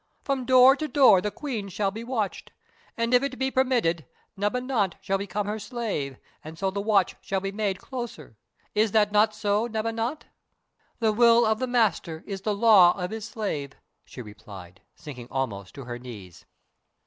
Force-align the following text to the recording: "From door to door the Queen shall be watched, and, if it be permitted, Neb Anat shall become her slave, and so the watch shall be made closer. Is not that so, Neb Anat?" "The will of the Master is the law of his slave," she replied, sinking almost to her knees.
"From 0.23 0.45
door 0.45 0.75
to 0.77 0.87
door 0.87 1.21
the 1.21 1.29
Queen 1.29 1.69
shall 1.69 1.91
be 1.91 2.03
watched, 2.03 2.49
and, 2.97 3.13
if 3.13 3.21
it 3.21 3.37
be 3.37 3.51
permitted, 3.51 4.03
Neb 4.35 4.55
Anat 4.55 4.95
shall 4.99 5.19
become 5.19 5.45
her 5.45 5.59
slave, 5.59 6.17
and 6.43 6.57
so 6.57 6.71
the 6.71 6.81
watch 6.81 7.15
shall 7.21 7.39
be 7.39 7.51
made 7.51 7.77
closer. 7.77 8.35
Is 8.73 8.93
not 8.93 9.11
that 9.13 9.35
so, 9.35 9.67
Neb 9.67 9.85
Anat?" 9.85 10.25
"The 10.97 11.13
will 11.13 11.45
of 11.45 11.59
the 11.59 11.67
Master 11.67 12.23
is 12.25 12.41
the 12.41 12.55
law 12.55 12.93
of 12.97 13.11
his 13.11 13.25
slave," 13.25 13.73
she 14.03 14.23
replied, 14.23 14.81
sinking 14.95 15.27
almost 15.29 15.75
to 15.75 15.83
her 15.83 15.99
knees. 15.99 16.45